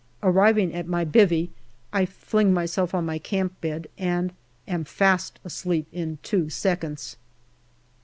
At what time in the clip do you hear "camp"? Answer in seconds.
3.19-3.61